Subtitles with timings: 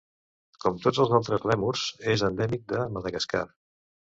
[0.63, 1.83] Com tots els altres lèmurs,
[2.15, 3.45] és endèmic de Madagascar.